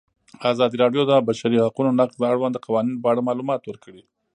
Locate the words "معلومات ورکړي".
3.27-4.01